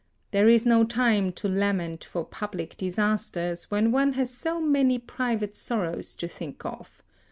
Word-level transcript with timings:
There 0.31 0.47
is 0.47 0.65
no 0.65 0.83
time 0.83 1.31
to 1.33 1.47
lament 1.47 2.03
for 2.03 2.25
public 2.25 2.75
disasters, 2.75 3.69
when 3.69 3.91
one 3.91 4.13
has 4.13 4.33
so 4.33 4.59
many 4.59 4.97
private 4.97 5.55
sorrows 5.55 6.15
to 6.15 6.27
think 6.27 6.65
of. 6.65 7.03